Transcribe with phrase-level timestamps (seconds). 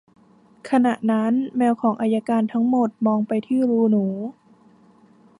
[0.69, 4.05] ขณะนั้น แมวของอัยการทั้งหมดมองไปที่รูหนู